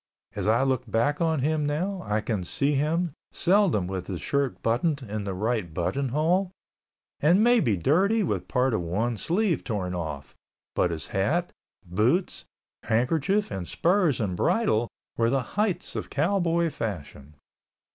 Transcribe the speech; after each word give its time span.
As 0.35 0.47
I 0.47 0.63
look 0.63 0.89
back 0.89 1.21
on 1.21 1.41
him 1.41 1.67
now, 1.67 2.01
I 2.03 2.21
can 2.21 2.43
see 2.43 2.73
him, 2.73 3.13
seldom 3.31 3.85
with 3.85 4.07
his 4.07 4.19
shirt 4.19 4.63
buttoned 4.63 5.03
in 5.03 5.25
the 5.25 5.35
right 5.35 5.71
button 5.71 6.09
hole, 6.09 6.49
and 7.19 7.43
maybe 7.43 7.77
dirty 7.77 8.23
with 8.23 8.47
part 8.47 8.73
of 8.73 8.81
one 8.81 9.15
sleeve 9.15 9.63
torn 9.63 9.93
off, 9.93 10.33
but 10.75 10.89
his 10.89 11.05
hat, 11.13 11.53
boots, 11.85 12.45
handkerchief 12.81 13.51
and 13.51 13.67
spurs 13.67 14.19
and 14.19 14.35
bridle 14.35 14.87
were 15.17 15.29
the 15.29 15.43
heights 15.53 15.95
of 15.95 16.09
cowboy 16.09 16.71
fashion. 16.71 17.35